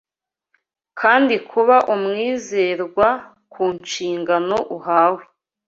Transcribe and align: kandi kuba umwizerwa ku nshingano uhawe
kandi 0.99 1.35
kuba 1.49 1.75
umwizerwa 1.95 3.07
ku 3.51 3.63
nshingano 3.79 4.57
uhawe 4.77 5.21